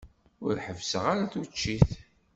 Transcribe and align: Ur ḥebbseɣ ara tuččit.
Ur 0.45 0.55
ḥebbseɣ 0.65 1.03
ara 1.13 1.31
tuččit. 1.31 1.91